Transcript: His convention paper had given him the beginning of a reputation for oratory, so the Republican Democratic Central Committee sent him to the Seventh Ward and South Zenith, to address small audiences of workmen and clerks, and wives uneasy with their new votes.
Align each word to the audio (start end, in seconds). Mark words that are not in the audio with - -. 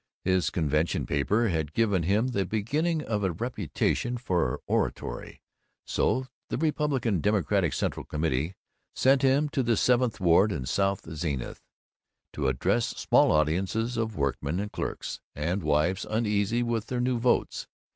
His 0.23 0.49
convention 0.49 1.05
paper 1.05 1.49
had 1.49 1.73
given 1.73 2.01
him 2.01 2.29
the 2.29 2.43
beginning 2.43 3.03
of 3.03 3.23
a 3.23 3.31
reputation 3.31 4.17
for 4.17 4.59
oratory, 4.65 5.43
so 5.85 6.25
the 6.49 6.57
Republican 6.57 7.21
Democratic 7.21 7.71
Central 7.71 8.03
Committee 8.03 8.55
sent 8.95 9.21
him 9.21 9.47
to 9.49 9.61
the 9.61 9.77
Seventh 9.77 10.19
Ward 10.19 10.51
and 10.51 10.67
South 10.67 11.07
Zenith, 11.13 11.61
to 12.33 12.47
address 12.47 12.87
small 12.97 13.31
audiences 13.31 13.95
of 13.95 14.15
workmen 14.17 14.59
and 14.59 14.71
clerks, 14.71 15.19
and 15.35 15.61
wives 15.61 16.03
uneasy 16.09 16.63
with 16.63 16.87
their 16.87 16.99
new 16.99 17.19
votes. 17.19 17.67